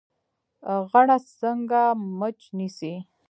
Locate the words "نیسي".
2.57-2.93